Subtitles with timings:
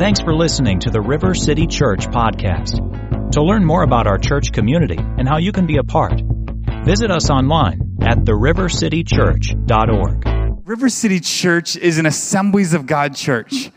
[0.00, 3.32] Thanks for listening to the River City Church podcast.
[3.32, 6.22] To learn more about our church community and how you can be a part,
[6.86, 10.66] visit us online at therivercitychurch.org.
[10.66, 13.70] River City Church is an Assemblies of God church.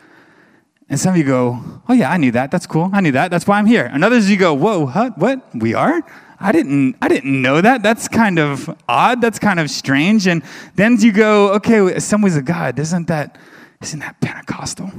[0.88, 1.60] And some of you go,
[1.90, 2.52] oh yeah, I knew that.
[2.52, 2.90] That's cool.
[2.94, 3.30] I knew that.
[3.30, 3.90] That's why I'm here.
[3.92, 5.18] And others you go, whoa, what?
[5.18, 5.54] What?
[5.54, 6.02] We are?
[6.40, 7.84] I didn't, I didn't know that.
[7.84, 9.20] That's kind of odd.
[9.20, 10.28] That's kind of strange.
[10.28, 10.42] And
[10.76, 13.38] then you go, okay, Assemblies of God, isn't that,
[13.82, 14.90] isn't that Pentecostal?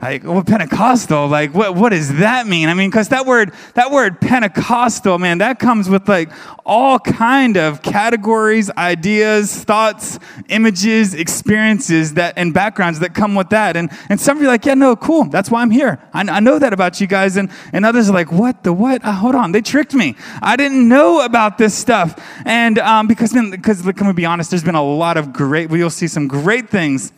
[0.00, 2.68] Like well pentecostal like what, what does that mean?
[2.68, 6.30] I mean because that word that word pentecostal man that comes with like
[6.64, 13.76] all kind of categories ideas thoughts images experiences that and backgrounds that come with that.
[13.76, 15.24] And and some of you are like yeah no cool.
[15.24, 16.00] That's why i'm here.
[16.12, 17.36] I, I know that about you guys.
[17.36, 19.04] And and others are like what the what?
[19.04, 19.50] Uh, hold on.
[19.50, 20.14] They tricked me.
[20.40, 22.22] I didn't know about this stuff.
[22.44, 25.70] And um, because then because can we be honest there's been a lot of great
[25.70, 27.12] we will see some great things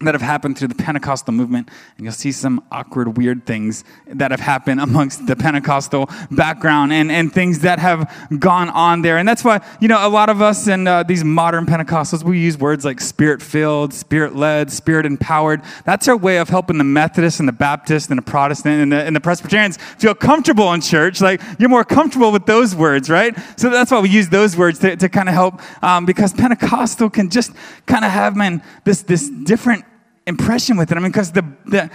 [0.00, 4.30] that have happened through the Pentecostal movement, and you'll see some awkward, weird things that
[4.30, 9.18] have happened amongst the Pentecostal background and, and things that have gone on there.
[9.18, 12.38] And that's why, you know, a lot of us and uh, these modern Pentecostals, we
[12.38, 15.60] use words like spirit filled, spirit led, spirit empowered.
[15.84, 19.02] That's our way of helping the Methodists and the Baptists and the Protestant and the,
[19.02, 21.20] and the Presbyterians feel comfortable in church.
[21.20, 23.36] Like, you're more comfortable with those words, right?
[23.56, 27.10] So that's why we use those words to, to kind of help, um, because Pentecostal
[27.10, 27.52] can just
[27.84, 29.84] kind of have, man, this, this different
[30.26, 30.96] impression with it.
[30.96, 31.90] I mean, because the, the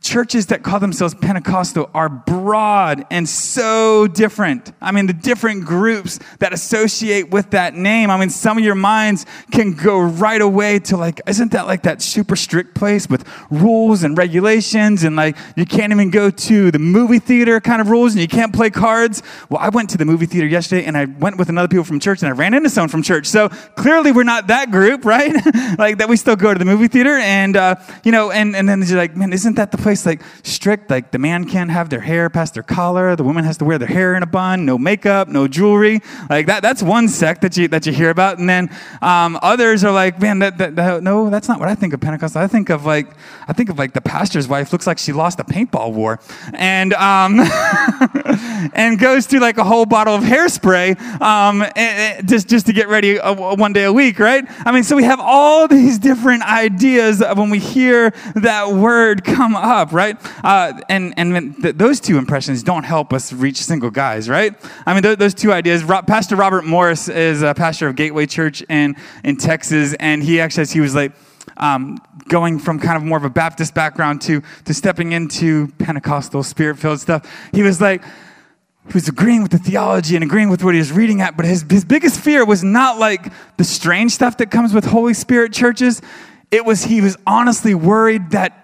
[0.00, 4.72] churches that call themselves Pentecostal are broad and so different.
[4.80, 8.10] I mean, the different groups that associate with that name.
[8.10, 11.82] I mean, some of your minds can go right away to like, isn't that like
[11.82, 16.70] that super strict place with rules and regulations and like you can't even go to
[16.70, 19.22] the movie theater kind of rules and you can't play cards?
[19.50, 22.00] Well, I went to the movie theater yesterday and I went with another people from
[22.00, 23.26] church and I ran into someone from church.
[23.26, 25.34] So clearly we're not that group, right?
[25.78, 28.66] like that we still go to the movie theater and, uh, you know, and, and
[28.66, 31.70] then you're like, man, isn't that the place place like strict, like the man can't
[31.70, 34.26] have their hair past their collar, the woman has to wear their hair in a
[34.26, 36.00] bun, no makeup, no jewelry.
[36.28, 38.38] Like that, that's one sect that you that you hear about.
[38.38, 38.70] And then
[39.02, 42.00] um, others are like, man, that, that, that, no, that's not what I think of
[42.00, 42.36] Pentecost.
[42.36, 43.08] I think of like,
[43.48, 46.20] I think of like the pastor's wife looks like she lost a paintball war,
[46.54, 47.40] and um,
[48.74, 52.72] and goes through like a whole bottle of hairspray um, and, and just just to
[52.72, 54.44] get ready a one day a week, right?
[54.64, 59.24] I mean, so we have all these different ideas of when we hear that word
[59.24, 60.16] come up up, right?
[60.44, 64.54] Uh, and and th- those two impressions don't help us reach single guys, right?
[64.86, 65.82] I mean, th- those two ideas.
[66.06, 70.64] Pastor Robert Morris is a pastor of Gateway Church in in Texas, and he actually
[70.64, 71.12] says he was like.
[71.56, 71.98] Um,
[72.28, 76.78] going from kind of more of a Baptist background to to stepping into Pentecostal spirit
[76.78, 78.02] filled stuff, he was like,
[78.86, 81.44] he was agreeing with the theology and agreeing with what he was reading at, but
[81.44, 85.52] his, his biggest fear was not like the strange stuff that comes with Holy Spirit
[85.52, 86.00] churches.
[86.50, 88.59] It was he was honestly worried that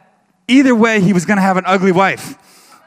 [0.49, 2.37] either way, he was going to have an ugly wife.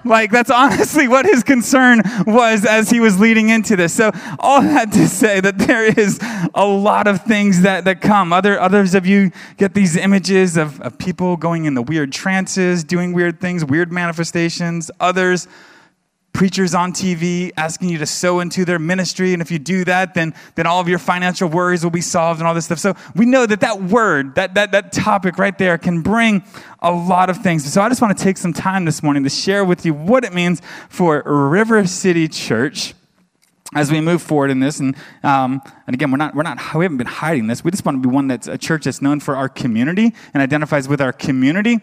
[0.06, 3.94] Like, that's honestly what his concern was as he was leading into this.
[3.94, 6.20] So, all that to say that there is
[6.53, 8.31] a lot of things that, that come.
[8.31, 12.84] Other, others of you get these images of, of people going in the weird trances,
[12.84, 14.90] doing weird things, weird manifestations.
[15.00, 15.47] Others,
[16.34, 19.34] preachers on TV asking you to sow into their ministry.
[19.34, 22.40] And if you do that, then, then all of your financial worries will be solved
[22.40, 22.79] and all this stuff.
[22.79, 26.44] So we know that that word, that, that, that topic right there can bring
[26.79, 27.72] a lot of things.
[27.72, 30.23] So I just want to take some time this morning to share with you what
[30.23, 32.94] it means for River City Church
[33.75, 36.84] as we move forward in this and, um, and again we're not, we're not we
[36.84, 39.19] haven't been hiding this we just want to be one that's a church that's known
[39.19, 41.79] for our community and identifies with our community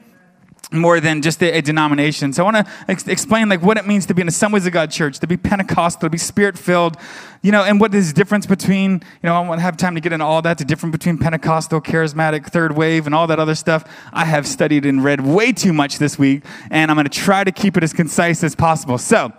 [0.72, 2.32] more than just a, a, denomination.
[2.32, 4.72] So I want to ex- explain like what it means to be an Assemblies of
[4.72, 6.97] God church, to be Pentecostal, to be Spirit filled,
[7.43, 10.00] you know, and what is the difference between, you know, I won't have time to
[10.00, 13.55] get into all that, the difference between Pentecostal, charismatic, third wave, and all that other
[13.55, 13.84] stuff.
[14.12, 17.44] I have studied and read way too much this week, and I'm going to try
[17.44, 18.99] to keep it as concise as possible.
[18.99, 19.32] So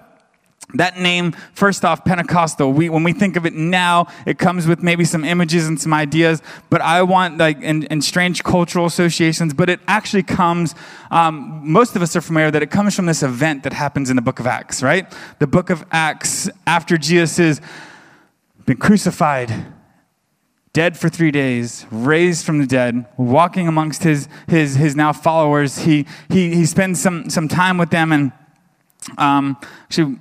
[0.74, 4.84] that name, first off, Pentecostal, we, when we think of it now, it comes with
[4.84, 9.54] maybe some images and some ideas, but I want, like, and, and strange cultural associations,
[9.54, 10.76] but it actually comes,
[11.10, 14.18] um, most of us are familiar that it comes from this event that happens in
[14.18, 15.12] the book of Acts, right?
[15.40, 17.62] The book of Acts, after Jesus has
[18.66, 19.68] been crucified,
[20.74, 25.80] dead for three days, raised from the dead, walking amongst his, his, his now followers,
[25.80, 28.34] he, he, he spends some, some time with them and
[29.18, 30.18] um, actually,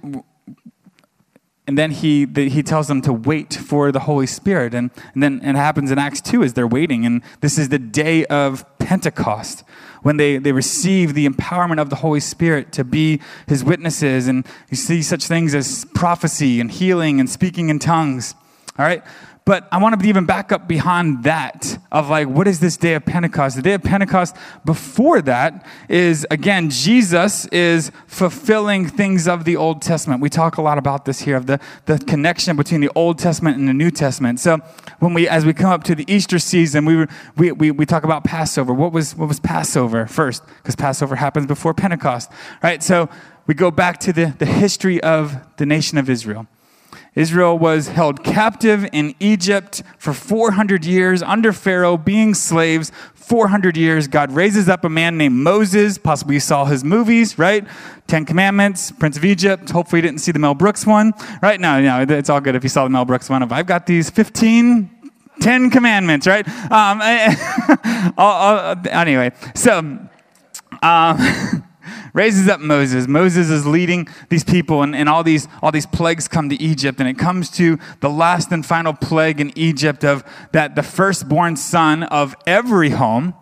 [1.66, 4.72] and then he, the, he tells them to wait for the Holy Spirit.
[4.72, 7.04] And, and then it happens in Acts 2 as they're waiting.
[7.04, 9.64] And this is the day of Pentecost
[10.02, 14.28] when they, they receive the empowerment of the Holy Spirit to be his witnesses.
[14.28, 18.36] And you see such things as prophecy and healing and speaking in tongues.
[18.78, 19.02] All right?
[19.46, 22.94] But I want to even back up behind that of like, what is this day
[22.94, 23.54] of Pentecost?
[23.54, 24.34] The day of Pentecost
[24.64, 30.20] before that is, again, Jesus is fulfilling things of the Old Testament.
[30.20, 33.56] We talk a lot about this here of the, the connection between the Old Testament
[33.56, 34.40] and the New Testament.
[34.40, 34.58] So
[34.98, 37.06] when we, as we come up to the Easter season, we,
[37.36, 38.74] we, we, we talk about Passover.
[38.74, 40.44] What was, what was Passover first?
[40.56, 42.32] Because Passover happens before Pentecost,
[42.64, 42.82] right?
[42.82, 43.08] So
[43.46, 46.48] we go back to the, the history of the nation of Israel.
[47.16, 54.06] Israel was held captive in Egypt for 400 years under Pharaoh, being slaves 400 years.
[54.06, 55.98] God raises up a man named Moses.
[55.98, 57.66] Possibly you saw his movies, right?
[58.06, 59.70] Ten Commandments, Prince of Egypt.
[59.70, 61.58] Hopefully you didn't see the Mel Brooks one, right?
[61.58, 63.86] No, no, it's all good if you saw the Mel Brooks one of I've got
[63.86, 64.90] these 15
[65.40, 66.46] Ten Commandments, right?
[66.48, 67.00] Um,
[68.16, 70.02] I'll, I'll, anyway, so um,
[72.16, 73.06] raises up Moses.
[73.06, 76.98] Moses is leading these people, and, and all, these, all these plagues come to Egypt.
[76.98, 81.56] And it comes to the last and final plague in Egypt of that the firstborn
[81.56, 83.34] son of every home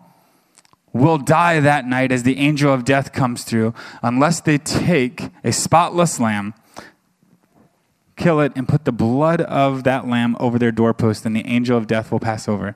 [0.91, 3.73] will die that night as the angel of death comes through,
[4.03, 6.53] unless they take a spotless lamb,
[8.17, 11.77] kill it, and put the blood of that lamb over their doorpost, and the angel
[11.77, 12.75] of death will pass over.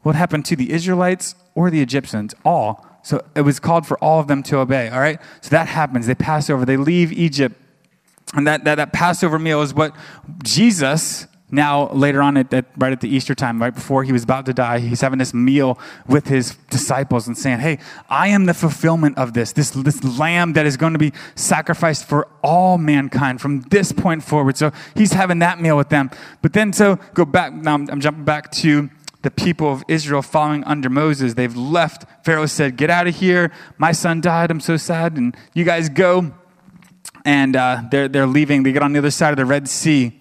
[0.00, 2.34] What happened to the Israelites or the Egyptians?
[2.44, 5.20] All so it was called for all of them to obey, all right?
[5.40, 6.08] So that happens.
[6.08, 7.54] They pass over, they leave Egypt.
[8.34, 9.94] And that, that, that Passover meal is what
[10.42, 14.24] Jesus, now later on, at, at, right at the Easter time, right before he was
[14.24, 18.46] about to die, he's having this meal with his disciples and saying, Hey, I am
[18.46, 22.76] the fulfillment of this, this, this lamb that is going to be sacrificed for all
[22.76, 24.56] mankind from this point forward.
[24.56, 26.10] So he's having that meal with them.
[26.42, 28.90] But then, so go back, now I'm, I'm jumping back to
[29.26, 31.34] the people of Israel following under Moses.
[31.34, 32.04] They've left.
[32.24, 33.50] Pharaoh said, Get out of here.
[33.76, 34.52] My son died.
[34.52, 35.16] I'm so sad.
[35.16, 36.32] And you guys go.
[37.24, 38.62] And uh, they're, they're leaving.
[38.62, 40.16] They get on the other side of the Red Sea.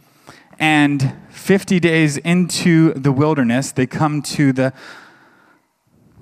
[0.57, 4.73] And 50 days into the wilderness, they come to the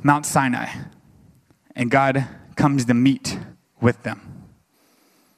[0.02, 0.68] Mount Sinai.
[1.78, 2.28] And God
[2.58, 3.40] comes to meet
[3.80, 4.43] with them.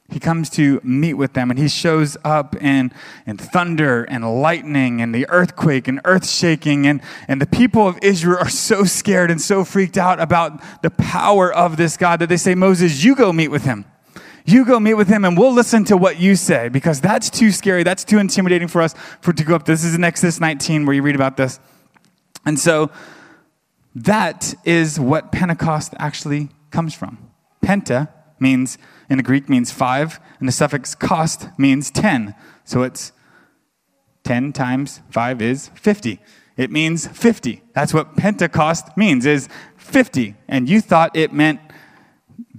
[0.08, 2.92] He comes to meet with them and he shows up in,
[3.26, 6.86] in thunder and lightning and the earthquake and earth shaking.
[6.86, 10.90] And, and the people of Israel are so scared and so freaked out about the
[10.90, 13.84] power of this God that they say, Moses, you go meet with him.
[14.44, 17.50] You go meet with him and we'll listen to what you say because that's too
[17.50, 17.82] scary.
[17.82, 19.64] That's too intimidating for us for to go up.
[19.64, 21.58] This is in Exodus 19 where you read about this.
[22.44, 22.92] And so
[23.96, 27.18] that is what Pentecost actually comes from.
[27.64, 28.78] Penta means
[29.08, 32.34] in the Greek means five, and the suffix cost means 10.
[32.64, 33.12] So it's
[34.24, 36.20] 10 times 5 is 50.
[36.56, 37.62] It means 50.
[37.74, 40.34] That's what Pentecost means, is 50.
[40.48, 41.60] And you thought it meant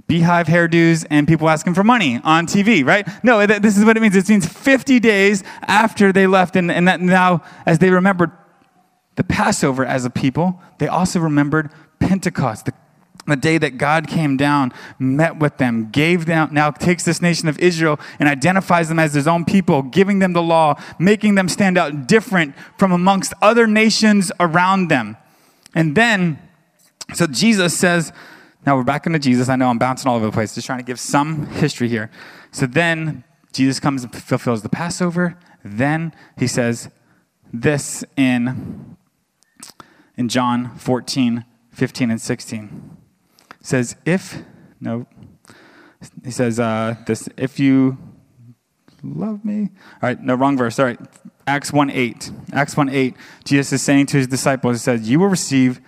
[0.07, 3.07] beehive hairdos and people asking for money on TV, right?
[3.23, 4.15] No, this is what it means.
[4.15, 8.31] It means 50 days after they left, and, and that now, as they remembered
[9.15, 12.73] the Passover as a people, they also remembered Pentecost, the
[13.31, 17.47] the day that God came down, met with them, gave them, now takes this nation
[17.47, 21.49] of Israel and identifies them as his own people, giving them the law, making them
[21.49, 25.17] stand out different from amongst other nations around them.
[25.75, 26.39] And then,
[27.13, 28.13] so Jesus says,
[28.65, 29.49] now we're back into Jesus.
[29.49, 32.09] I know I'm bouncing all over the place, just trying to give some history here.
[32.51, 35.37] So then Jesus comes and fulfills the Passover.
[35.63, 36.89] Then he says
[37.53, 38.97] this in,
[40.15, 42.96] in John 14, 15, and 16
[43.67, 44.43] says, if,
[44.79, 45.05] no,
[46.23, 47.97] he says, uh, this, if you
[49.03, 49.69] love me.
[50.01, 50.79] All right, no, wrong verse.
[50.79, 50.99] All right,
[51.45, 52.31] Acts 1 8.
[52.53, 55.81] Acts 1 8, Jesus is saying to his disciples, He says, You will receive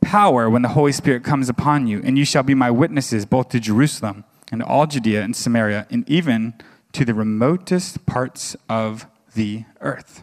[0.00, 3.48] power when the Holy Spirit comes upon you, and you shall be my witnesses both
[3.50, 6.54] to Jerusalem and all Judea and Samaria, and even
[6.92, 10.22] to the remotest parts of the earth.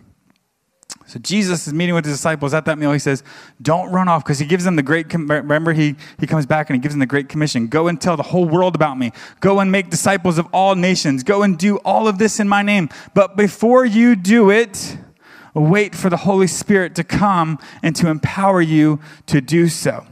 [1.07, 2.91] So Jesus is meeting with his disciples at that meal.
[2.91, 3.23] He says,
[3.61, 6.75] Don't run off because he gives them the great, remember, he, he comes back and
[6.75, 7.67] he gives them the great commission.
[7.67, 9.11] Go and tell the whole world about me.
[9.39, 11.23] Go and make disciples of all nations.
[11.23, 12.89] Go and do all of this in my name.
[13.13, 14.97] But before you do it,
[15.53, 20.07] wait for the Holy Spirit to come and to empower you to do so.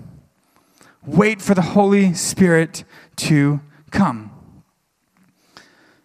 [1.06, 2.84] Wait for the Holy Spirit
[3.16, 4.33] to come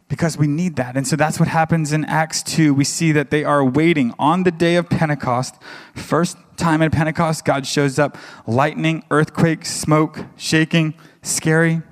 [0.08, 0.96] because we need that.
[0.96, 2.72] And so that's what happens in Acts 2.
[2.72, 5.54] We see that they are waiting on the day of Pentecost.
[5.94, 11.82] First time at Pentecost, God shows up lightning, earthquake, smoke, shaking, scary.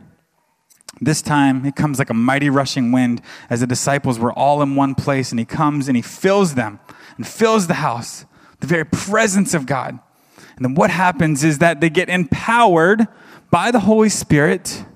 [0.98, 3.20] This time, it comes like a mighty rushing wind
[3.50, 6.80] as the disciples were all in one place, and he comes and he fills them
[7.18, 8.24] and fills the house,
[8.60, 9.98] the very presence of God.
[10.56, 13.06] And then what happens is that they get empowered
[13.50, 14.86] by the Holy Spirit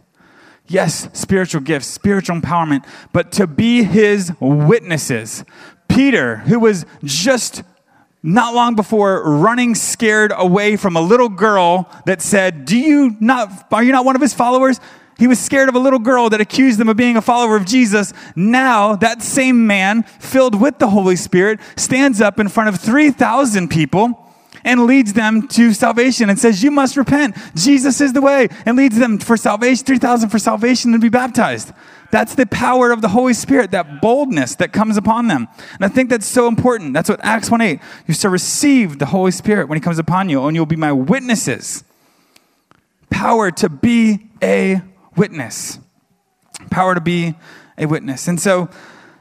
[0.71, 5.45] Yes, spiritual gifts, spiritual empowerment, but to be his witnesses.
[5.89, 7.65] Peter, who was just
[8.23, 13.67] not long before running scared away from a little girl that said, Do you not,
[13.73, 14.79] are you not one of his followers?
[15.19, 17.67] He was scared of a little girl that accused him of being a follower of
[17.67, 18.13] Jesus.
[18.37, 23.69] Now, that same man, filled with the Holy Spirit, stands up in front of 3,000
[23.69, 24.30] people
[24.65, 27.37] and leads them to salvation and says, You must repent.
[27.55, 31.73] Jesus is the way, and leads them for salvation, 3,000 for salvation and be baptized.
[32.11, 35.47] That's the power of the Holy Spirit, that boldness that comes upon them.
[35.75, 36.93] And I think that's so important.
[36.93, 37.81] That's what Acts 1 8.
[38.07, 40.93] You shall receive the Holy Spirit when he comes upon you, and you'll be my
[40.93, 41.85] witnesses.
[43.11, 44.83] Power to be a
[45.17, 45.79] witness.
[46.71, 47.35] Power to be
[47.79, 48.29] a witness.
[48.29, 48.69] And so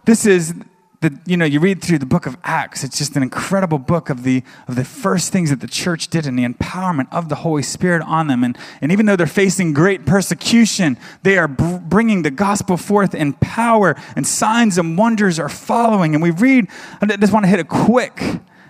[0.06, 0.54] this is
[1.02, 4.10] the, you know, you read through the book of Acts, it's just an incredible book
[4.10, 7.36] of the, of the first things that the church did and the empowerment of the
[7.36, 8.44] Holy Spirit on them.
[8.44, 13.16] And, and even though they're facing great persecution, they are br- bringing the gospel forth
[13.16, 16.16] in power, and signs and wonders are following.
[16.16, 16.68] And we read,
[17.02, 18.22] I just want to hit a quick,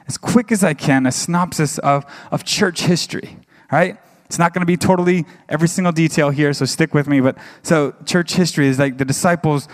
[0.08, 3.38] as quick as I can, a synopsis of, of church history,
[3.72, 3.98] right?
[4.30, 7.20] It's not going to be totally every single detail here, so stick with me.
[7.20, 9.68] But so, church history is like the disciples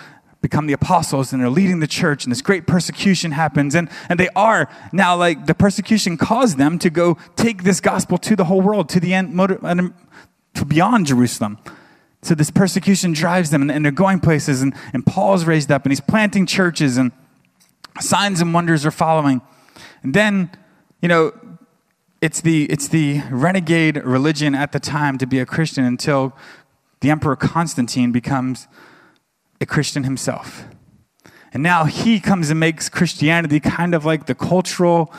[0.46, 3.74] become the apostles and they're leading the church, and this great persecution happens.
[3.74, 8.20] And, and they are now like the persecution caused them to go take this gospel
[8.20, 9.96] to the whole world, to the end, um,
[10.54, 11.58] to beyond Jerusalem.
[12.22, 14.62] So, this persecution drives them, and, and they're going places.
[14.62, 17.12] And, and Paul's raised up, and he's planting churches, and
[18.00, 19.42] signs and wonders are following.
[20.04, 20.52] And then,
[21.02, 21.34] you know,
[22.22, 26.36] it's the, it's the renegade religion at the time to be a Christian until
[27.02, 28.68] the Emperor Constantine becomes
[29.62, 30.66] a Christian himself.
[31.54, 35.14] And now he comes and makes Christianity kind of like the cultural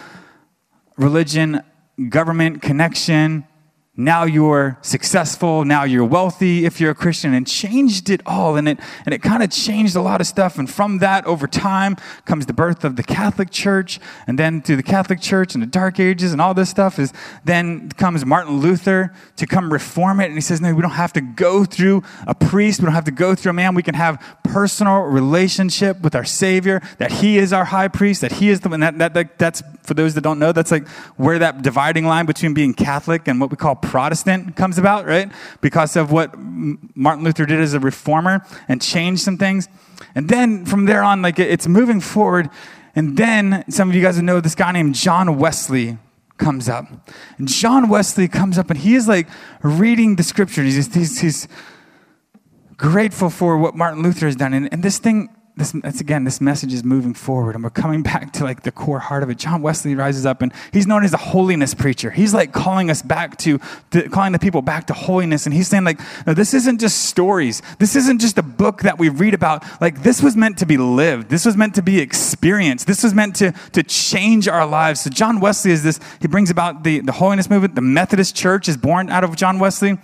[0.97, 1.63] religion,
[2.09, 3.47] government connection,
[3.97, 5.65] now you're successful.
[5.65, 8.57] Now you're wealthy if you're a christian and changed it all.
[8.57, 10.59] And it and it kind of changed a lot of stuff.
[10.59, 14.77] And from that over time comes the birth of the catholic church and then through
[14.77, 17.13] the catholic church and the dark ages and all this stuff is
[17.45, 20.27] then comes martin luther to come reform it.
[20.27, 22.81] And he says no we don't have to go through a priest.
[22.81, 23.75] We don't have to go through a man.
[23.75, 28.33] We can have personal relationship with our savior that he is our high priest that
[28.33, 30.87] he is the one that, that, that that's for those that don't know that's like
[31.17, 35.31] where that dividing line between being catholic and what we call Protestant comes about, right?
[35.61, 39.69] Because of what Martin Luther did as a reformer and changed some things.
[40.15, 42.51] And then from there on, like it's moving forward.
[42.95, 45.99] And then some of you guys know this guy named John Wesley
[46.37, 46.87] comes up.
[47.39, 49.29] And John Wesley comes up and he is like
[49.63, 50.75] reading the scriptures.
[50.75, 51.49] He's, he's, he's
[52.77, 54.53] grateful for what Martin Luther has done.
[54.53, 58.33] And, and this thing this, again, this message is moving forward and we're coming back
[58.35, 59.39] to like the core heart of it.
[59.39, 62.11] John Wesley rises up and he's known as a holiness preacher.
[62.11, 63.59] He's like calling us back to,
[63.93, 65.47] to calling the people back to holiness.
[65.47, 67.63] And he's saying like, no, this isn't just stories.
[67.79, 69.65] This isn't just a book that we read about.
[69.81, 71.31] Like this was meant to be lived.
[71.31, 72.87] This was meant to be experienced.
[72.87, 75.01] This was meant to, to change our lives.
[75.01, 77.75] So John Wesley is this, he brings about the, the holiness movement.
[77.75, 79.97] The Methodist church is born out of John Wesley.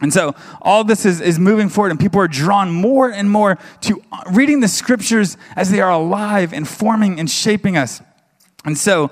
[0.00, 3.58] And so all this is, is moving forward, and people are drawn more and more
[3.82, 8.00] to uh, reading the scriptures as they are alive and forming and shaping us.
[8.64, 9.10] And so,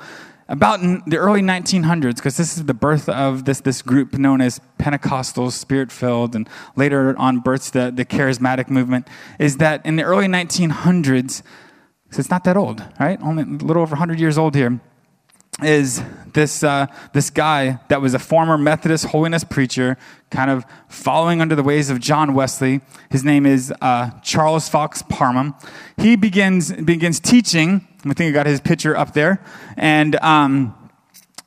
[0.48, 4.60] about the early 1900s, because this is the birth of this, this group known as
[4.78, 9.08] Pentecostals, Spirit filled, and later on births the, the charismatic movement,
[9.40, 11.42] is that in the early 1900s,
[12.10, 13.20] so it's not that old, right?
[13.20, 14.80] Only a little over 100 years old here
[15.62, 16.02] is
[16.34, 19.96] this, uh, this guy that was a former Methodist holiness preacher,
[20.30, 22.82] kind of following under the ways of John Wesley.
[23.10, 25.54] His name is uh, Charles Fox Parham.
[25.96, 27.88] He begins, begins teaching.
[28.04, 29.42] I think I got his picture up there.
[29.78, 30.74] And um,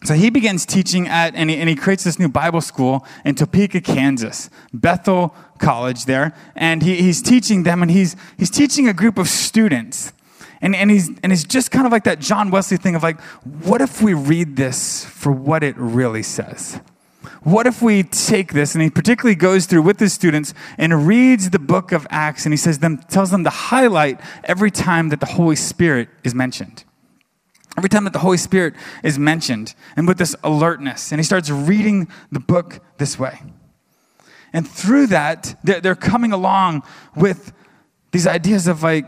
[0.03, 3.35] so he begins teaching at, and he, and he creates this new Bible school in
[3.35, 6.33] Topeka, Kansas, Bethel College there.
[6.55, 10.13] And he, he's teaching them, and he's, he's teaching a group of students
[10.61, 13.19] and, and, he's, and he's just kind of like that John Wesley thing of like,
[13.63, 16.79] what if we read this for what it really says?
[17.43, 21.49] What if we take this, and he particularly goes through with his students and reads
[21.49, 25.19] the book of Acts, and he says them, tells them to highlight every time that
[25.19, 26.83] the Holy Spirit is mentioned.
[27.77, 28.73] Every time that the Holy Spirit
[29.03, 33.41] is mentioned, and with this alertness, and he starts reading the book this way.
[34.51, 36.83] And through that, they're coming along
[37.15, 37.53] with
[38.11, 39.05] these ideas of like,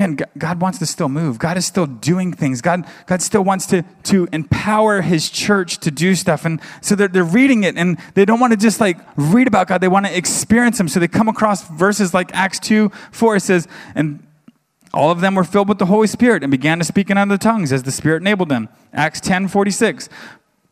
[0.00, 1.38] man, God wants to still move.
[1.38, 2.62] God is still doing things.
[2.62, 6.46] God, God still wants to, to empower his church to do stuff.
[6.46, 9.68] And so they're, they're reading it and they don't want to just like read about
[9.68, 9.82] God.
[9.82, 10.88] They want to experience him.
[10.88, 13.36] So they come across verses like Acts 2, 4.
[13.36, 14.26] It says, and
[14.92, 17.38] all of them were filled with the Holy Spirit and began to speak in other
[17.38, 18.70] tongues as the Spirit enabled them.
[18.92, 20.08] Acts 10, 46.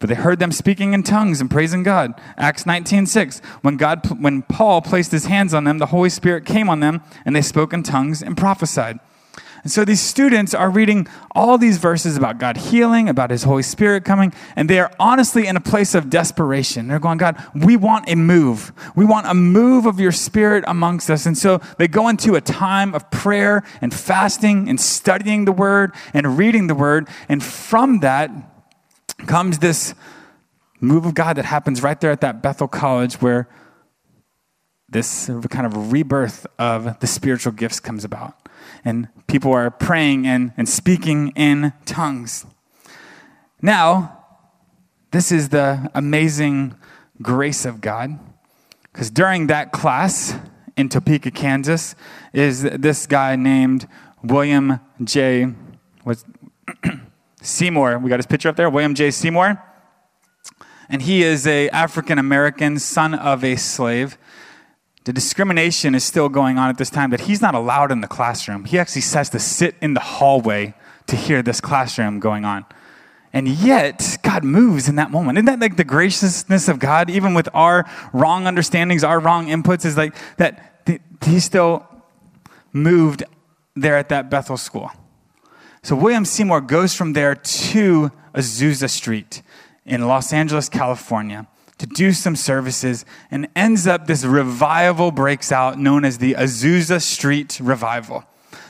[0.01, 2.15] But they heard them speaking in tongues and praising God.
[2.37, 3.41] Acts 19:6.
[3.63, 7.03] When God when Paul placed his hands on them, the Holy Spirit came on them,
[7.25, 9.01] and they spoke in tongues and prophesied.
[9.69, 13.63] And so these students are reading all these verses about God healing, about His Holy
[13.63, 16.89] Spirit coming, and they are honestly in a place of desperation.
[16.89, 18.73] They're going, God, we want a move.
[18.97, 21.27] We want a move of your Spirit amongst us.
[21.27, 25.93] And so they go into a time of prayer and fasting and studying the Word
[26.15, 27.07] and reading the Word.
[27.29, 28.31] And from that
[29.27, 29.95] comes this
[30.81, 33.51] move of God that happens right there at that Bethel College where
[34.89, 38.48] this kind of rebirth of the spiritual gifts comes about.
[38.85, 42.47] And people are praying and, and speaking in tongues.
[43.61, 44.25] Now,
[45.11, 46.75] this is the amazing
[47.21, 48.19] grace of God.
[48.93, 50.35] Because during that class
[50.77, 51.95] in Topeka, Kansas,
[52.33, 53.89] is this guy named
[54.23, 55.49] William J.
[56.05, 56.25] Was
[57.43, 57.99] Seymour.
[57.99, 58.71] We got his picture up there.
[58.71, 59.11] William J.
[59.11, 59.63] Seymour.
[60.89, 64.17] And he is a African American son of a slave
[65.09, 68.07] the discrimination is still going on at this time that he's not allowed in the
[68.07, 68.67] classroom.
[68.67, 70.75] He actually says to sit in the hallway
[71.07, 72.67] to hear this classroom going on.
[73.33, 75.39] And yet, God moves in that moment.
[75.39, 79.87] Isn't that like the graciousness of God, even with our wrong understandings, our wrong inputs,
[79.87, 80.87] is like that
[81.25, 81.87] he still
[82.75, 83.25] moved
[83.75, 84.91] there at that Bethel school.
[85.83, 89.41] So William Seymour goes from there to Azusa Street
[89.87, 91.47] in Los Angeles, California
[91.79, 97.01] to do some services and ends up this revival breaks out known as the Azusa
[97.01, 98.25] Street Revival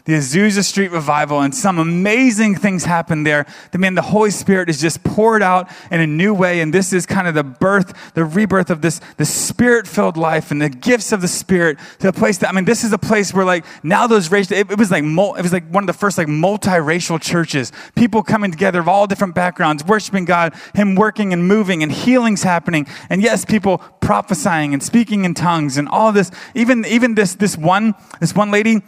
[0.09, 3.45] the Azusa Street revival, and some amazing things happened there.
[3.73, 6.95] The man, the Holy Spirit is just poured out in a new way, and this
[6.95, 11.13] is kind of the birth, the rebirth of this, the spirit-filled life and the gifts
[11.13, 13.67] of the Spirit to a place that I mean, this is a place where like
[13.83, 16.27] now those racial, it, it was like it was like one of the first like
[16.27, 21.83] multiracial churches, people coming together of all different backgrounds, worshiping God, Him working and moving,
[21.83, 26.31] and healings happening, and yes, people prophesying and speaking in tongues, and all this.
[26.55, 28.81] Even even this this one this one lady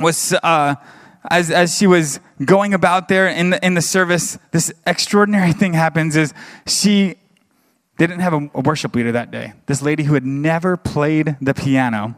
[0.00, 0.74] was uh,
[1.30, 5.74] as, as she was going about there in the, in the service, this extraordinary thing
[5.74, 6.34] happens is
[6.66, 7.16] she
[7.98, 9.52] didn't have a, a worship leader that day.
[9.66, 12.16] This lady who had never played the piano,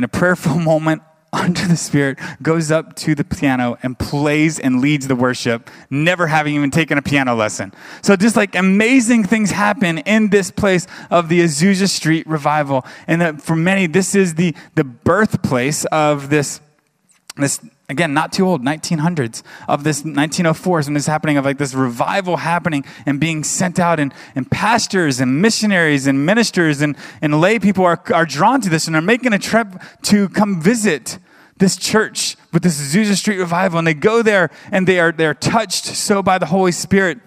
[0.00, 4.80] in a prayerful moment under the Spirit, goes up to the piano and plays and
[4.80, 7.72] leads the worship, never having even taken a piano lesson.
[8.02, 12.84] So, just like amazing things happen in this place of the Azusa Street revival.
[13.06, 16.60] And that for many, this is the, the birthplace of this,
[17.36, 21.58] this again, not too old, 1900s, of this 1904s when this is happening, of like
[21.58, 23.98] this revival happening and being sent out.
[24.00, 28.70] And, and pastors and missionaries and ministers and, and lay people are, are drawn to
[28.70, 29.68] this and are making a trip
[30.02, 31.18] to come visit
[31.58, 33.78] this church with this Azusa Street revival.
[33.78, 37.18] And they go there and they are, they're touched so by the Holy Spirit.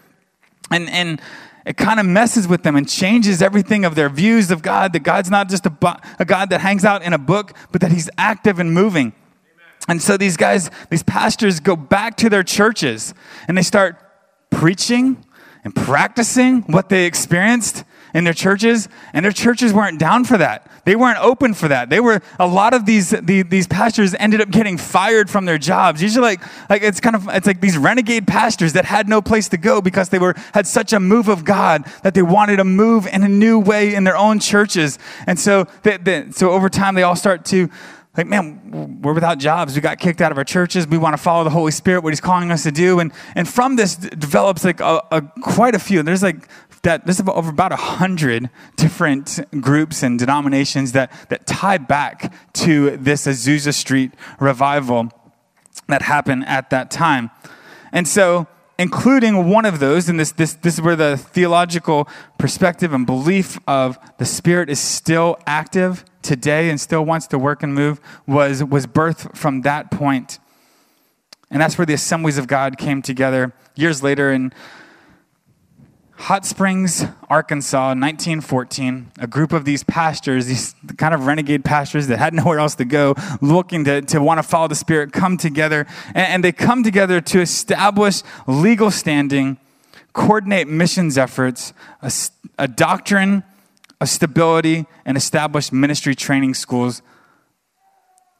[0.71, 1.21] And, and
[1.65, 5.01] it kind of messes with them and changes everything of their views of God, that
[5.01, 8.09] God's not just a, a God that hangs out in a book, but that he's
[8.17, 9.13] active and moving.
[9.87, 13.13] And so these guys, these pastors go back to their churches
[13.47, 13.97] and they start
[14.49, 15.23] preaching
[15.63, 20.69] and practicing what they experienced in their churches, and their churches weren't down for that.
[20.85, 21.89] They weren't open for that.
[21.89, 25.57] They were a lot of these the, these pastors ended up getting fired from their
[25.57, 26.01] jobs.
[26.01, 29.49] Usually, like like it's kind of it's like these renegade pastors that had no place
[29.49, 32.63] to go because they were had such a move of God that they wanted to
[32.63, 34.99] move in a new way in their own churches.
[35.25, 37.69] And so they, so over time, they all start to
[38.15, 39.73] like, man, we're without jobs.
[39.75, 40.87] We got kicked out of our churches.
[40.87, 42.99] We want to follow the Holy Spirit, what He's calling us to do.
[42.99, 46.03] And, and from this develops like a, a quite a few.
[46.03, 46.47] There's like
[46.83, 52.97] that there's over about a hundred different groups and denominations that, that tie back to
[52.97, 55.09] this Azusa Street revival
[55.87, 57.31] that happened at that time.
[57.91, 58.47] And so
[58.83, 62.05] including one of those, and this, this, this is where the theological
[62.37, 67.63] perspective and belief of the Spirit is still active today and still wants to work
[67.63, 70.37] and move, was, was birthed from that point.
[71.49, 74.53] And that's where the assemblies of God came together years later in
[76.23, 82.17] Hot Springs, Arkansas, 1914, a group of these pastors, these kind of renegade pastors that
[82.17, 85.85] had nowhere else to go, looking to, to want to follow the Spirit, come together.
[86.15, 89.57] And, and they come together to establish legal standing,
[90.13, 92.09] coordinate missions efforts, a,
[92.57, 93.43] a doctrine
[93.99, 97.01] of stability, and establish ministry training schools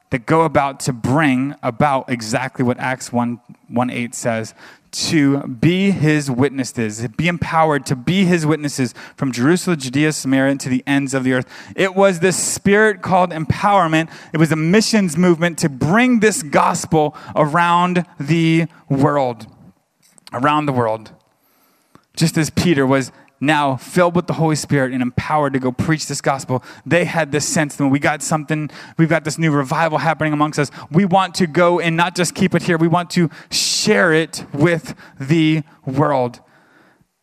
[0.08, 4.54] that go about to bring about exactly what Acts 1, 1 8 says
[4.94, 10.60] to be his witnesses, be empowered to be his witnesses from Jerusalem, Judea, Samaria, and
[10.60, 11.46] to the ends of the earth.
[11.74, 14.10] It was this spirit called empowerment.
[14.32, 19.46] It was a missions movement to bring this gospel around the world.
[20.32, 21.10] Around the world.
[22.16, 26.06] Just as Peter was now filled with the Holy Spirit and empowered to go preach
[26.06, 29.98] this gospel, they had this sense that we got something, we've got this new revival
[29.98, 30.70] happening amongst us.
[30.90, 34.44] We want to go and not just keep it here, we want to share it
[34.52, 36.40] with the world.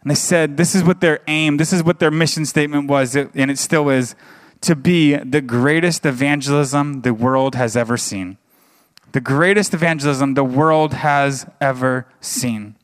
[0.02, 3.16] And they said this is what their aim, this is what their mission statement was,
[3.16, 4.16] and it still is
[4.62, 8.38] to be the greatest evangelism the world has ever seen.
[9.12, 12.76] The greatest evangelism the world has ever seen.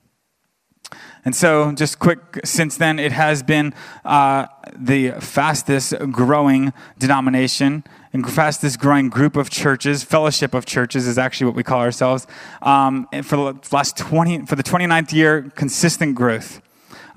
[1.28, 3.74] And so, just quick, since then, it has been
[4.06, 10.06] uh, the fastest growing denomination and fastest growing group of churches.
[10.06, 12.28] Fellowship of churches is actually what we call ourselves.
[12.62, 16.62] Um, for the last 20, for the 29th year, consistent growth.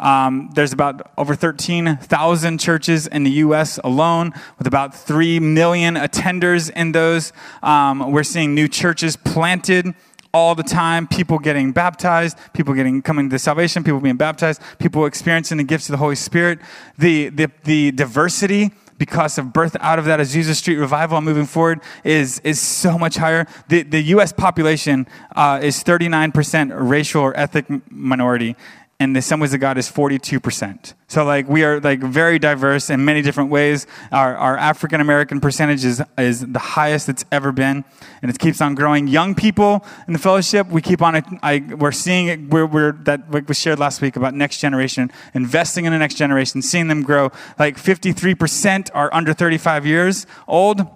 [0.00, 3.78] Um, there's about over 13,000 churches in the U.S.
[3.84, 7.32] alone, with about 3 million attenders in those.
[7.62, 9.94] Um, we're seeing new churches planted
[10.32, 15.04] all the time people getting baptized people getting coming to salvation people being baptized people
[15.06, 16.58] experiencing the gifts of the holy spirit
[16.98, 21.46] the, the, the diversity because of birth out of that Azusa Street revival and moving
[21.46, 23.46] forward is, is so much higher.
[23.68, 24.30] The, the U.S.
[24.30, 28.56] population uh, is 39% racial or ethnic minority,
[29.00, 30.92] and the Assemblies of God is 42%.
[31.08, 33.86] So like we are like very diverse in many different ways.
[34.12, 37.84] Our, our African American percentage is, is the highest it's ever been,
[38.20, 39.08] and it keeps on growing.
[39.08, 43.48] Young people in the fellowship, we keep on, I, we're seeing it, we're, we're, that
[43.48, 47.32] was shared last week about next generation, investing in the next generation, seeing them grow.
[47.58, 50.86] Like 53% are under 35 years old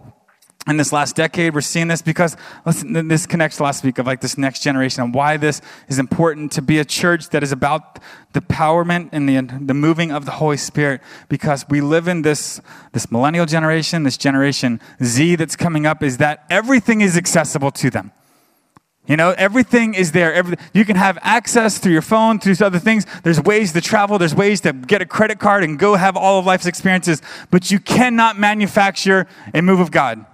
[0.66, 1.54] in this last decade.
[1.54, 5.14] We're seeing this because listen, this connects last week of like this next generation and
[5.14, 7.98] why this is important to be a church that is about
[8.32, 12.60] the empowerment and the, the moving of the Holy Spirit because we live in this,
[12.92, 17.90] this millennial generation, this generation Z that's coming up, is that everything is accessible to
[17.90, 18.12] them.
[19.06, 20.32] You know, everything is there.
[20.32, 23.04] Every, you can have access through your phone, through other things.
[23.22, 24.18] There's ways to travel.
[24.18, 27.20] There's ways to get a credit card and go have all of life's experiences.
[27.50, 30.24] But you cannot manufacture a move of God.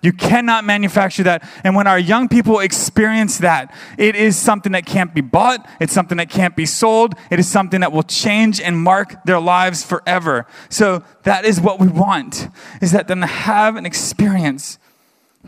[0.00, 1.48] You cannot manufacture that.
[1.64, 5.68] And when our young people experience that, it is something that can't be bought.
[5.80, 7.14] It's something that can't be sold.
[7.30, 10.46] It is something that will change and mark their lives forever.
[10.68, 12.48] So that is what we want,
[12.80, 14.78] is that them to have and experience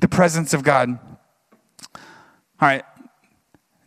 [0.00, 0.98] the presence of God.
[1.94, 2.00] All
[2.60, 2.84] right.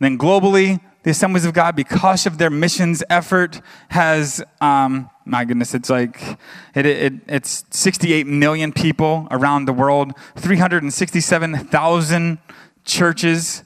[0.00, 5.74] then globally, the Assemblies of God, because of their missions effort, has, um, my goodness,
[5.74, 6.38] it's like,
[6.74, 12.38] it, it, it's 68 million people around the world, 367,000
[12.84, 13.64] churches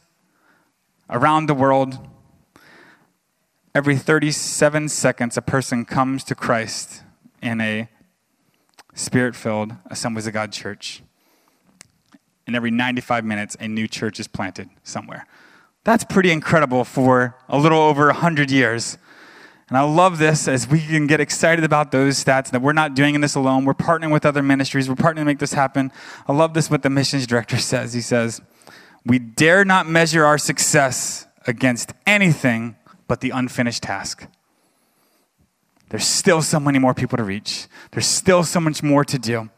[1.09, 1.99] around the world.
[3.73, 7.05] Every 37 seconds, a person comes to Christ
[7.41, 7.89] in a
[8.95, 11.05] spirit filled Assemblies of God church.
[12.49, 15.25] And every 95 minutes, a new church is planted somewhere.
[15.89, 18.99] That's pretty incredible for a little over 100 years.
[19.71, 22.95] And I love this as we can get excited about those stats that we're not
[22.95, 23.65] doing this alone.
[23.65, 24.87] We're partnering with other ministries.
[24.87, 25.91] We're partnering to make this happen.
[26.27, 27.95] I love this what the missions director says.
[27.95, 28.43] He says,
[29.07, 34.27] We dare not measure our success against anything but the unfinished task.
[35.89, 39.49] There's still so many more people to reach, there's still so much more to do.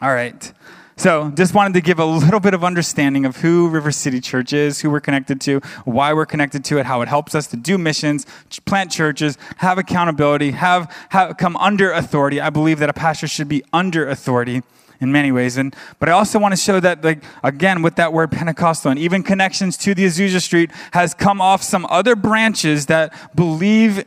[0.00, 0.52] All right.
[0.96, 4.52] So, just wanted to give a little bit of understanding of who River City Church
[4.52, 7.56] is, who we're connected to, why we're connected to it, how it helps us to
[7.56, 8.26] do missions,
[8.66, 12.40] plant churches, have accountability, have, have come under authority.
[12.40, 14.62] I believe that a pastor should be under authority
[15.00, 15.56] in many ways.
[15.56, 18.98] And but I also want to show that, like again, with that word Pentecostal and
[18.98, 24.04] even connections to the Azusa Street has come off some other branches that believe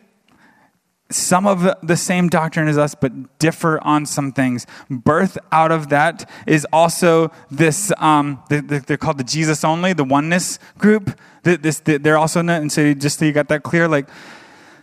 [1.11, 4.65] some of the same doctrine as us, but differ on some things.
[4.89, 10.59] Birth out of that is also this, um, they're called the Jesus only, the oneness
[10.77, 11.19] group.
[11.43, 14.07] This, they're also, and so just so you got that clear, like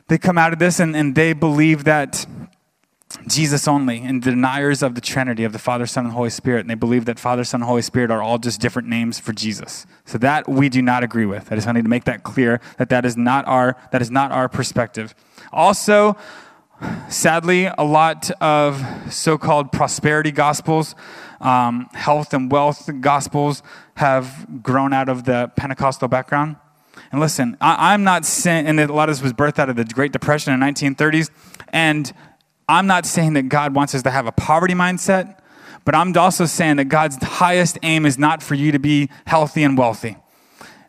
[0.09, 2.27] they come out of this and, and they believe that
[3.27, 6.61] Jesus only and deniers of the Trinity of the Father, Son, and Holy Spirit.
[6.61, 9.33] And they believe that Father, Son, and Holy Spirit are all just different names for
[9.33, 9.87] Jesus.
[10.05, 11.51] So that we do not agree with.
[11.51, 14.31] I just wanted to make that clear that that is not our, that is not
[14.31, 15.15] our perspective.
[15.53, 16.17] Also,
[17.09, 20.95] sadly, a lot of so called prosperity gospels,
[21.41, 23.63] um, health and wealth gospels
[23.95, 26.57] have grown out of the Pentecostal background.
[27.11, 29.77] And listen, I, am not saying, and a lot of this was birthed out of
[29.77, 31.31] the Great Depression in the 1930s.
[31.69, 32.13] And
[32.69, 35.39] I'm not saying that God wants us to have a poverty mindset,
[35.85, 39.63] but I'm also saying that God's highest aim is not for you to be healthy
[39.63, 40.17] and wealthy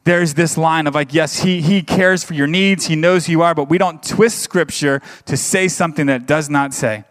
[0.10, 3.32] there's this line of like, yes, he, he cares for your needs, he knows who
[3.34, 7.04] you are, but we don't twist scripture to say something that does not say.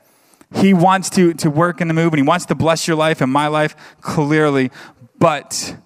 [0.52, 3.20] He wants to, to work in the move and he wants to bless your life
[3.20, 4.72] and my life clearly,
[5.16, 5.76] but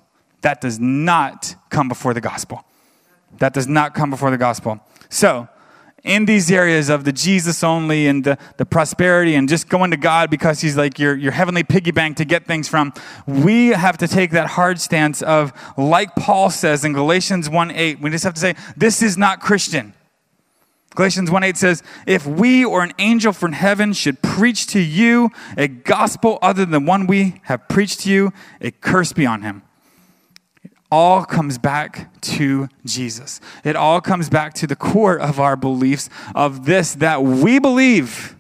[0.41, 2.65] that does not come before the gospel.
[3.41, 4.81] That does not come before the gospel.
[5.11, 5.49] So,
[6.05, 9.97] in these areas of the Jesus only and the, the prosperity and just going to
[9.97, 12.93] God because He's like your, your heavenly piggy bank to get things from,
[13.27, 18.01] we have to take that hard stance of, like Paul says in Galatians 1 8,
[18.01, 19.95] we just have to say, this is not Christian.
[20.95, 25.31] Galatians 1 8 says, If we or an angel from heaven should preach to you
[25.57, 29.63] a gospel other than one we have preached to you, a curse be on him.
[30.93, 33.41] All comes back to Jesus.
[33.65, 38.37] It all comes back to the core of our beliefs of this that we believe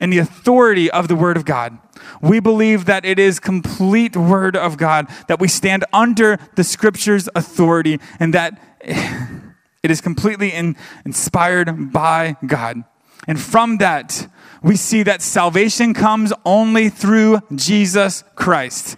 [0.00, 1.76] in the authority of the Word of God.
[2.22, 7.28] We believe that it is complete Word of God, that we stand under the Scripture's
[7.34, 8.58] authority, and that.
[9.80, 12.82] It is completely in, inspired by God.
[13.28, 14.28] And from that,
[14.60, 18.96] we see that salvation comes only through Jesus Christ.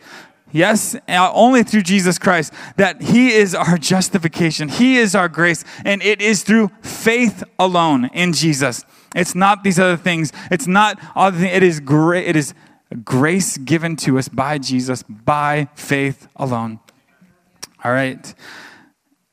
[0.52, 2.52] Yes, uh, only through Jesus Christ.
[2.76, 8.06] That He is our justification, He is our grace, and it is through faith alone
[8.06, 8.84] in Jesus.
[9.14, 10.32] It's not these other things.
[10.50, 11.52] It's not other things.
[11.52, 12.28] It is great.
[12.28, 12.54] It is
[13.04, 16.80] grace given to us by Jesus by faith alone.
[17.84, 18.34] All right.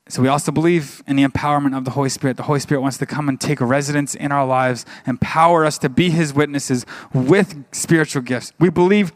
[0.10, 2.38] So we also believe in the empowerment of the Holy Spirit.
[2.38, 5.90] The Holy Spirit wants to come and take residence in our lives, empower us to
[5.90, 8.54] be his witnesses with spiritual gifts.
[8.58, 9.12] We believe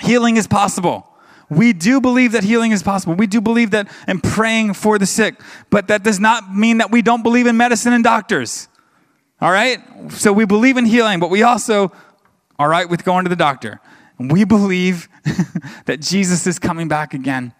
[0.00, 1.08] healing is possible.
[1.50, 3.14] We do believe that healing is possible.
[3.14, 6.90] We do believe that in praying for the sick, but that does not mean that
[6.90, 8.68] we don't believe in medicine and doctors.
[9.40, 9.78] All right?
[10.10, 11.92] So we believe in healing, but we also
[12.58, 13.80] are right with going to the doctor.
[14.18, 15.08] And we believe
[15.86, 17.52] that Jesus is coming back again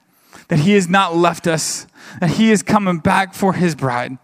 [0.48, 1.86] that He has not left us,
[2.20, 4.18] that He is coming back for His bride.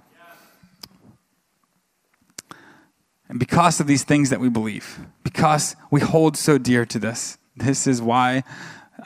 [3.28, 7.38] And because of these things that we believe, because we hold so dear to this,
[7.60, 8.42] this is why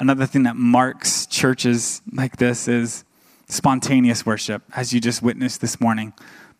[0.00, 3.04] another thing that marks churches like this is
[3.48, 6.12] spontaneous worship, as you just witnessed this morning.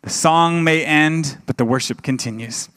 [0.02, 2.68] The song may end, but the worship continues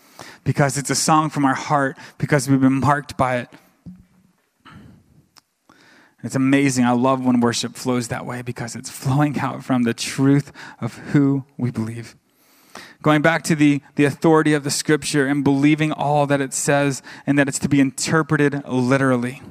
[0.43, 3.49] because it's a song from our heart, because we've been marked by it.
[6.23, 6.86] It's amazing.
[6.86, 10.51] I love when worship flows that way because it's flowing out from the truth
[10.82, 12.15] of who we believe.
[13.01, 17.01] Going back to the, the authority of the scripture and believing all that it says
[17.25, 19.41] and that it's to be interpreted literally.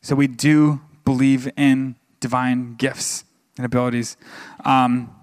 [0.00, 3.24] So we do believe in divine gifts
[3.56, 4.16] and abilities.
[4.64, 5.14] Um,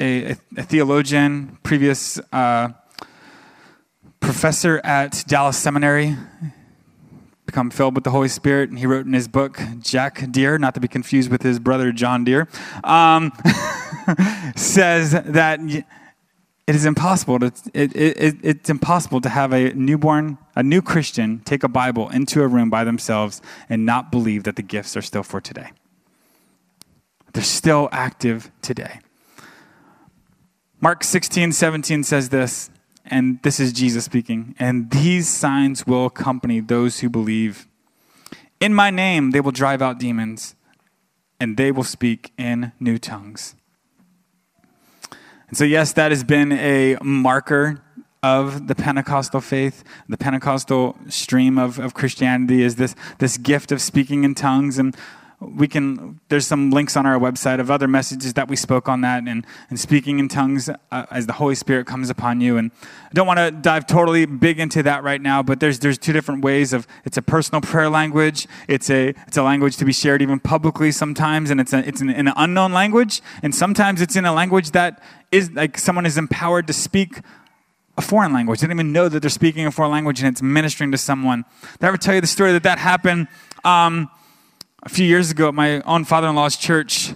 [0.00, 2.68] a, a, a, theologian, previous uh,
[4.20, 6.16] professor at Dallas Seminary,
[7.46, 8.68] become filled with the Holy Spirit.
[8.68, 11.92] And he wrote in his book, Jack Deere, not to be confused with his brother
[11.92, 12.48] John Deere,
[12.84, 13.32] um,
[14.56, 15.84] says that it
[16.74, 21.62] is impossible to, it, it, it's impossible to have a newborn, a new Christian take
[21.62, 25.22] a Bible into a room by themselves and not believe that the gifts are still
[25.22, 25.70] for today.
[27.32, 29.00] They're still active today.
[30.80, 32.70] Mark 16, 17 says this
[33.06, 34.54] and this is Jesus speaking.
[34.58, 37.66] And these signs will accompany those who believe.
[38.60, 40.54] In my name, they will drive out demons,
[41.38, 43.54] and they will speak in new tongues.
[45.48, 47.82] And so, yes, that has been a marker
[48.22, 53.80] of the Pentecostal faith, the Pentecostal stream of, of Christianity is this, this gift of
[53.80, 54.78] speaking in tongues.
[54.78, 54.96] And
[55.40, 59.02] we can there's some links on our website of other messages that we spoke on
[59.02, 62.70] that and, and speaking in tongues uh, as the holy spirit comes upon you and
[63.04, 66.12] i don't want to dive totally big into that right now but there's there's two
[66.12, 69.92] different ways of it's a personal prayer language it's a it's a language to be
[69.92, 74.16] shared even publicly sometimes and it's a, it's in an unknown language and sometimes it's
[74.16, 77.20] in a language that is like someone is empowered to speak
[77.98, 78.60] a foreign language.
[78.60, 81.46] They don't even know that they're speaking a foreign language and it's ministering to someone.
[81.78, 83.28] Did I ever tell you the story that that happened?
[83.64, 84.10] Um,
[84.86, 87.12] a few years ago at my own father in law's church,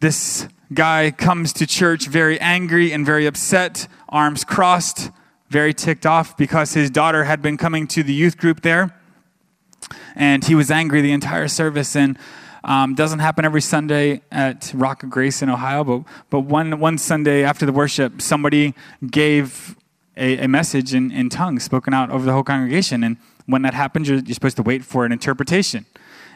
[0.00, 5.12] this guy comes to church very angry and very upset, arms crossed,
[5.48, 8.98] very ticked off because his daughter had been coming to the youth group there.
[10.16, 11.94] And he was angry the entire service.
[11.94, 12.18] And
[12.64, 16.98] um, doesn't happen every Sunday at Rock of Grace in Ohio, but, but one, one
[16.98, 18.74] Sunday after the worship, somebody
[19.08, 19.76] gave
[20.16, 23.04] a, a message in, in tongues spoken out over the whole congregation.
[23.04, 25.86] And when that happens, you're, you're supposed to wait for an interpretation.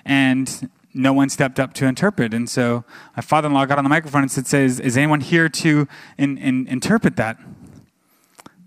[0.07, 2.33] And no one stepped up to interpret.
[2.33, 2.85] And so
[3.17, 5.87] my father in law got on the microphone and said, is, is anyone here to
[6.17, 7.39] in, in, interpret that?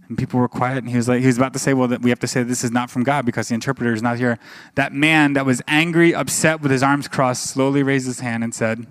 [0.08, 2.02] And people were quiet, and he was like, he was about to say, well, that
[2.02, 4.40] we have to say this is not from God because the interpreter is not here.
[4.74, 8.54] That man that was angry, upset, with his arms crossed, slowly raised his hand and
[8.54, 8.88] said,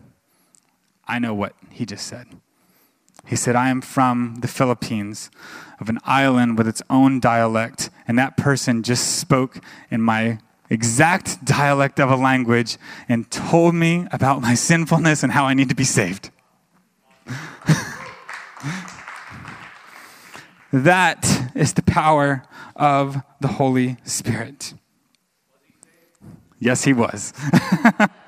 [1.07, 2.29] I know what he just said.
[3.27, 5.31] He said, I am from the Philippines,
[5.81, 10.39] of an island with its own dialect, and that person just spoke in my
[10.71, 12.77] exact dialect of a language
[13.09, 16.31] and told me about my sinfulness and how I need to be saved.
[20.73, 22.45] That is the power
[22.77, 24.75] of the Holy Spirit.
[26.59, 27.33] Yes, he was.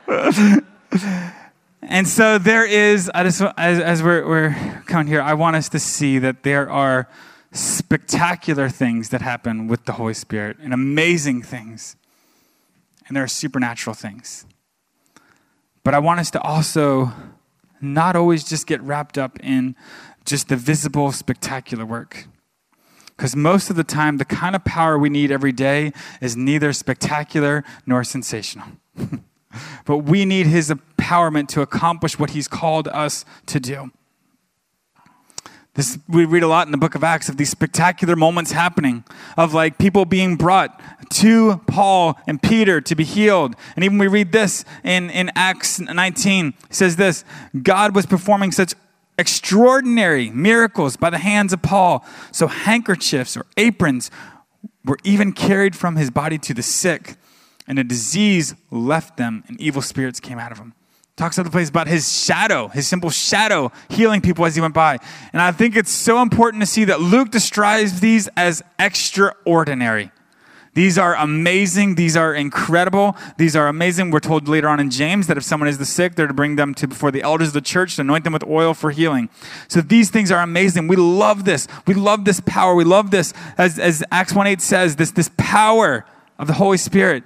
[1.82, 5.68] and so there is, I just, as, as we're, we're coming here, I want us
[5.70, 7.08] to see that there are
[7.52, 11.96] spectacular things that happen with the Holy Spirit and amazing things.
[13.10, 14.46] And there are supernatural things.
[15.82, 17.10] But I want us to also
[17.80, 19.74] not always just get wrapped up in
[20.24, 22.28] just the visible, spectacular work.
[23.16, 26.72] Because most of the time, the kind of power we need every day is neither
[26.72, 28.68] spectacular nor sensational.
[29.84, 33.90] but we need His empowerment to accomplish what He's called us to do.
[35.80, 39.02] This, we read a lot in the book of Acts of these spectacular moments happening,
[39.38, 40.78] of like people being brought
[41.12, 43.56] to Paul and Peter to be healed.
[43.76, 46.48] And even we read this in, in Acts 19.
[46.48, 47.24] It says this
[47.62, 48.74] God was performing such
[49.16, 52.04] extraordinary miracles by the hands of Paul.
[52.30, 54.10] So handkerchiefs or aprons
[54.84, 57.16] were even carried from his body to the sick,
[57.66, 60.74] and a disease left them, and evil spirits came out of him.
[61.20, 64.96] Talks other place about his shadow, his simple shadow healing people as he went by.
[65.34, 70.12] And I think it's so important to see that Luke describes these as extraordinary.
[70.72, 71.96] These are amazing.
[71.96, 73.18] These are incredible.
[73.36, 74.12] These are amazing.
[74.12, 76.56] We're told later on in James that if someone is the sick, they're to bring
[76.56, 79.28] them to before the elders of the church to anoint them with oil for healing.
[79.68, 80.88] So these things are amazing.
[80.88, 81.68] We love this.
[81.86, 82.74] We love this power.
[82.74, 86.06] We love this, as, as Acts 1 8 says, this, this power
[86.38, 87.24] of the Holy Spirit.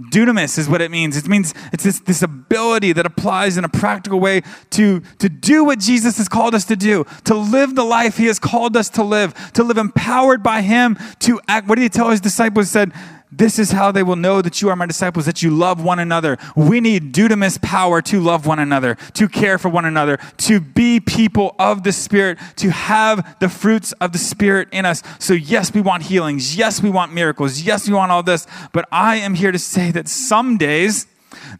[0.00, 1.16] Dunamis is what it means.
[1.16, 5.64] It means it's this, this ability that applies in a practical way to, to do
[5.64, 8.88] what Jesus has called us to do, to live the life he has called us
[8.90, 11.68] to live, to live empowered by him to act.
[11.68, 12.66] What did he tell his disciples?
[12.66, 12.92] He said,
[13.38, 15.98] this is how they will know that you are my disciples, that you love one
[15.98, 16.38] another.
[16.54, 21.00] We need dunamis power to love one another, to care for one another, to be
[21.00, 25.02] people of the Spirit, to have the fruits of the Spirit in us.
[25.18, 26.56] So, yes, we want healings.
[26.56, 27.62] Yes, we want miracles.
[27.62, 28.46] Yes, we want all this.
[28.72, 31.06] But I am here to say that some days,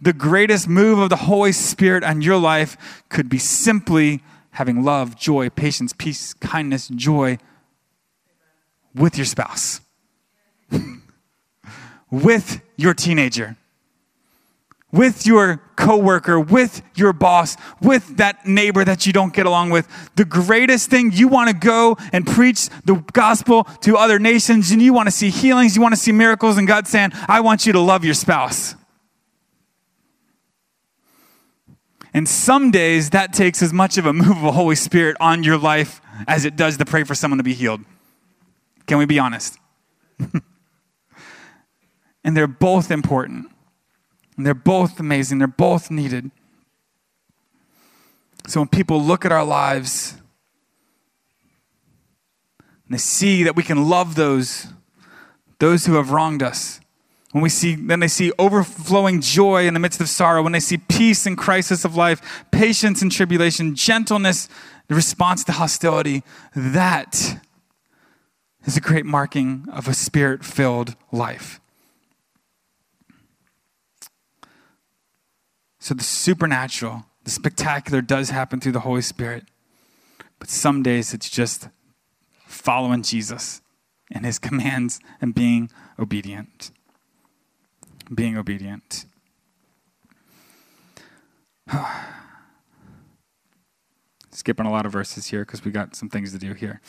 [0.01, 5.17] the greatest move of the Holy Spirit on your life could be simply having love,
[5.17, 7.39] joy, patience, peace, kindness, joy
[8.95, 9.81] with your spouse.
[12.23, 13.57] with your teenager,
[14.93, 19.89] with your coworker, with your boss, with that neighbor that you don't get along with.
[20.15, 24.81] The greatest thing you want to go and preach the gospel to other nations and
[24.81, 27.67] you want to see healings, you want to see miracles, and God's saying, I want
[27.67, 28.77] you to love your spouse.
[32.13, 35.43] And some days that takes as much of a move of the Holy Spirit on
[35.43, 37.81] your life as it does to pray for someone to be healed.
[38.87, 39.59] Can we be honest?
[42.25, 43.47] And they're both important.
[44.37, 45.39] And they're both amazing.
[45.39, 46.31] They're both needed.
[48.47, 50.17] So when people look at our lives
[52.59, 54.67] and they see that we can love those,
[55.59, 56.81] those who have wronged us,
[57.33, 60.61] when we see, then they see overflowing joy in the midst of sorrow, when they
[60.61, 64.49] see peace in crisis of life, patience in tribulation, gentleness,
[64.87, 66.23] the response to hostility,
[66.55, 67.41] that
[68.67, 71.61] is a great marking of a spirit filled life.
[75.85, 79.45] So the supernatural, the spectacular does happen through the Holy Spirit.
[80.39, 81.69] But some days it's just
[82.47, 83.61] following Jesus
[84.11, 85.69] and his commands and being
[85.99, 86.71] obedient.
[88.15, 89.05] Being obedient.
[94.31, 96.81] Skipping a lot of verses here because we got some things to do here.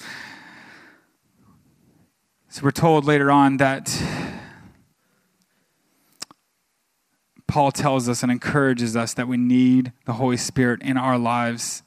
[2.48, 3.90] So we're told later on that
[7.56, 11.84] Paul tells us and encourages us that we need the Holy Spirit in our lives,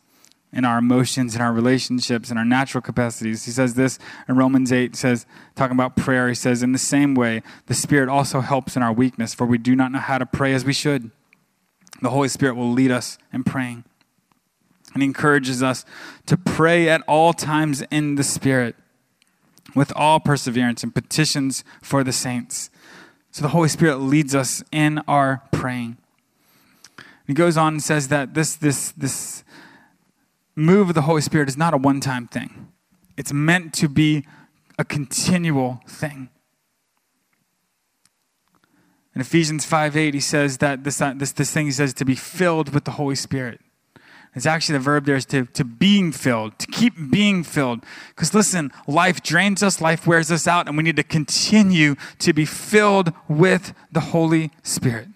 [0.50, 3.44] in our emotions, in our relationships, in our natural capacities.
[3.44, 5.26] He says this in Romans 8, says,
[5.56, 8.94] talking about prayer, he says, In the same way, the Spirit also helps in our
[8.94, 11.10] weakness, for we do not know how to pray as we should.
[12.00, 13.84] The Holy Spirit will lead us in praying.
[14.94, 15.84] And he encourages us
[16.24, 18.74] to pray at all times in the Spirit
[19.74, 22.70] with all perseverance and petitions for the saints.
[23.30, 25.96] So the Holy Spirit leads us in our praying.
[27.26, 29.44] He goes on and says that this, this, this
[30.56, 32.68] move of the Holy Spirit is not a one time thing,
[33.16, 34.26] it's meant to be
[34.78, 36.30] a continual thing.
[39.14, 42.14] In Ephesians 5 8, he says that this, this, this thing he says to be
[42.14, 43.60] filled with the Holy Spirit.
[44.38, 47.84] It's actually the verb there is to, to being filled, to keep being filled.
[48.10, 52.32] Because listen, life drains us, life wears us out, and we need to continue to
[52.32, 55.08] be filled with the Holy Spirit.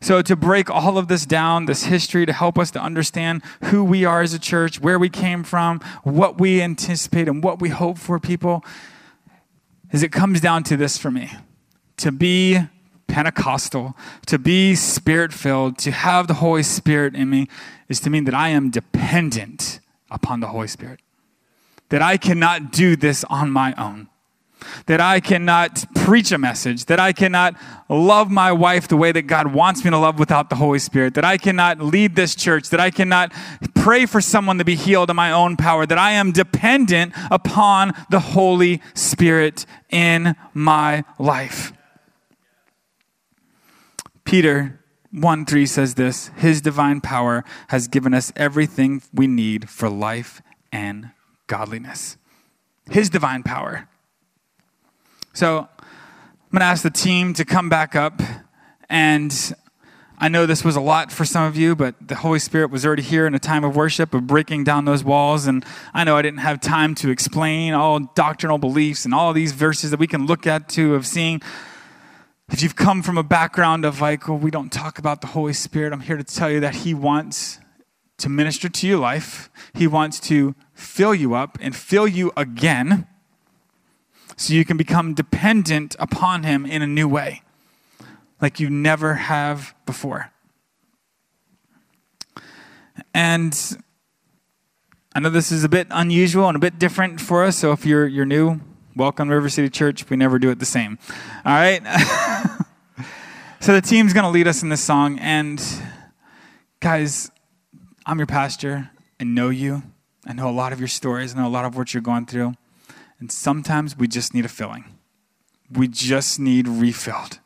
[0.00, 3.82] So, to break all of this down, this history, to help us to understand who
[3.82, 7.70] we are as a church, where we came from, what we anticipate, and what we
[7.70, 8.64] hope for people,
[9.90, 11.32] is it comes down to this for me
[11.96, 12.60] to be
[13.08, 13.96] Pentecostal,
[14.26, 17.48] to be spirit filled, to have the Holy Spirit in me,
[17.88, 19.80] is to mean that I am dependent
[20.10, 21.00] upon the Holy Spirit.
[21.88, 24.08] That I cannot do this on my own.
[24.86, 27.54] That I cannot preach a message, that I cannot
[27.88, 31.14] love my wife the way that God wants me to love without the Holy Spirit,
[31.14, 33.32] that I cannot lead this church, that I cannot
[33.74, 37.94] pray for someone to be healed in my own power, that I am dependent upon
[38.10, 41.72] the Holy Spirit in my life.
[44.28, 44.78] Peter
[45.10, 50.42] 1 3 says this His divine power has given us everything we need for life
[50.70, 51.12] and
[51.46, 52.18] godliness.
[52.90, 53.88] His divine power.
[55.32, 58.20] So I'm going to ask the team to come back up.
[58.90, 59.32] And
[60.18, 62.84] I know this was a lot for some of you, but the Holy Spirit was
[62.84, 65.46] already here in a time of worship of breaking down those walls.
[65.46, 65.64] And
[65.94, 69.90] I know I didn't have time to explain all doctrinal beliefs and all these verses
[69.90, 71.40] that we can look at to of seeing.
[72.50, 75.52] If you've come from a background of like, well, we don't talk about the Holy
[75.52, 77.60] Spirit, I'm here to tell you that He wants
[78.18, 79.50] to minister to your life.
[79.74, 83.06] He wants to fill you up and fill you again
[84.36, 87.42] so you can become dependent upon Him in a new way,
[88.40, 90.32] like you never have before.
[93.12, 93.76] And
[95.14, 97.84] I know this is a bit unusual and a bit different for us, so if
[97.84, 98.60] you're, you're new,
[98.96, 100.08] welcome to River City Church.
[100.10, 100.98] We never do it the same.
[101.44, 101.80] All right?
[103.60, 105.18] so the team's going to lead us in this song.
[105.18, 105.62] And
[106.80, 107.30] guys,
[108.06, 108.90] I'm your pastor.
[109.20, 109.82] I know you.
[110.26, 111.34] I know a lot of your stories.
[111.34, 112.54] I know a lot of what you're going through.
[113.18, 114.84] And sometimes we just need a filling.
[115.72, 117.40] We just need refilled.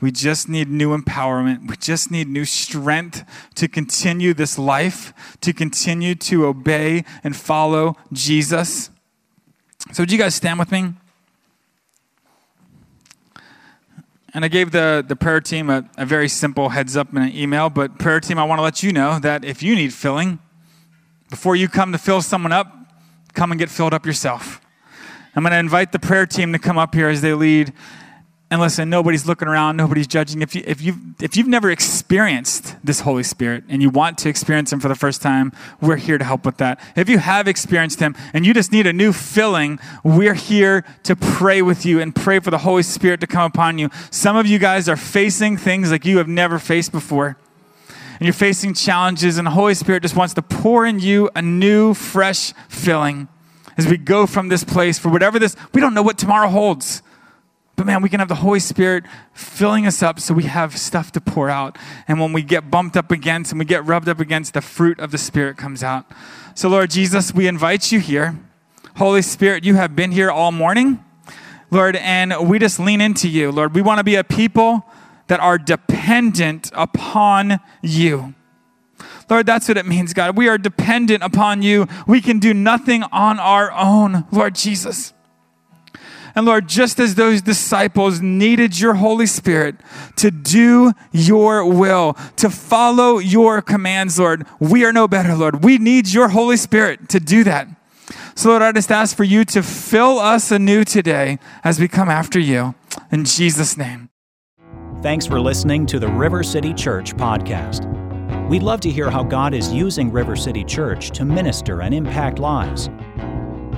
[0.00, 1.68] We just need new empowerment.
[1.68, 3.24] We just need new strength
[3.54, 8.90] to continue this life, to continue to obey and follow Jesus.
[9.92, 10.92] So, would you guys stand with me?
[14.36, 17.34] And I gave the, the prayer team a, a very simple heads up in an
[17.34, 20.40] email, but prayer team, I want to let you know that if you need filling,
[21.30, 22.70] before you come to fill someone up,
[23.32, 24.60] come and get filled up yourself.
[25.34, 27.72] I'm going to invite the prayer team to come up here as they lead.
[28.48, 30.40] And listen, nobody's looking around, nobody's judging.
[30.40, 34.28] If, you, if, you've, if you've never experienced this Holy Spirit and you want to
[34.28, 36.78] experience Him for the first time, we're here to help with that.
[36.94, 41.16] If you have experienced Him and you just need a new filling, we're here to
[41.16, 43.90] pray with you and pray for the Holy Spirit to come upon you.
[44.12, 47.36] Some of you guys are facing things like you have never faced before.
[47.88, 51.42] And you're facing challenges, and the Holy Spirit just wants to pour in you a
[51.42, 53.28] new, fresh filling
[53.76, 57.02] as we go from this place for whatever this, we don't know what tomorrow holds.
[57.76, 59.04] But man, we can have the Holy Spirit
[59.34, 61.76] filling us up so we have stuff to pour out.
[62.08, 64.98] And when we get bumped up against and we get rubbed up against, the fruit
[64.98, 66.06] of the Spirit comes out.
[66.54, 68.38] So, Lord Jesus, we invite you here.
[68.96, 71.04] Holy Spirit, you have been here all morning,
[71.70, 73.74] Lord, and we just lean into you, Lord.
[73.74, 74.86] We want to be a people
[75.26, 78.34] that are dependent upon you.
[79.28, 80.36] Lord, that's what it means, God.
[80.36, 81.88] We are dependent upon you.
[82.06, 85.12] We can do nothing on our own, Lord Jesus.
[86.36, 89.76] And Lord, just as those disciples needed your Holy Spirit
[90.16, 95.64] to do your will, to follow your commands, Lord, we are no better, Lord.
[95.64, 97.68] We need your Holy Spirit to do that.
[98.34, 102.10] So, Lord, I just ask for you to fill us anew today as we come
[102.10, 102.74] after you.
[103.10, 104.10] In Jesus' name.
[105.00, 107.90] Thanks for listening to the River City Church podcast.
[108.48, 112.38] We'd love to hear how God is using River City Church to minister and impact
[112.38, 112.90] lives.